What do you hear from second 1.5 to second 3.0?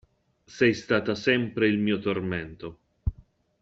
il mio tormento.